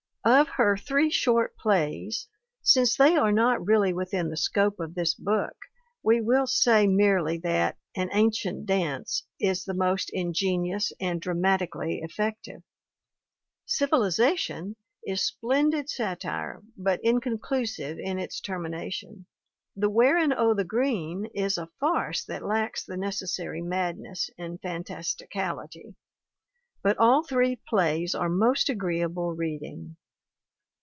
Of 0.23 0.49
her 0.49 0.77
Three 0.77 1.09
Short 1.09 1.57
Plays, 1.57 2.27
since 2.61 2.95
they 2.95 3.15
are 3.15 3.31
not 3.31 3.65
really 3.65 3.91
within 3.91 4.29
the 4.29 4.37
scope 4.37 4.79
of 4.79 4.93
this 4.93 5.15
book, 5.15 5.55
we 6.03 6.21
will 6.21 6.45
say 6.45 6.85
merely 6.85 7.39
that 7.39 7.75
An 7.95 8.11
Ancient 8.13 8.67
Dance 8.67 9.25
is 9.39 9.65
the 9.65 9.73
most 9.73 10.11
ingenious 10.13 10.93
and 10.99 11.19
dra 11.19 11.33
matically 11.33 12.03
effective. 12.03 12.61
Civilisation 13.65 14.75
is 15.03 15.25
splendid 15.25 15.89
satire 15.89 16.61
but 16.77 16.99
inconclusive 17.03 17.97
in 17.97 18.19
its 18.19 18.39
termination. 18.39 19.25
The 19.75 19.89
Wearin' 19.89 20.35
0' 20.37 20.53
The 20.53 20.63
Green 20.65 21.25
is' 21.33 21.57
a 21.57 21.65
farce 21.79 22.23
that 22.25 22.45
lacks 22.45 22.83
the 22.85 22.95
necessary 22.95 23.63
madness 23.63 24.29
and 24.37 24.61
fantasticality. 24.61 25.95
But 26.83 26.99
all 26.99 27.23
three 27.23 27.59
plays 27.67 28.13
are 28.13 28.29
most 28.29 28.69
agreeable 28.69 29.33
reading. 29.33 29.97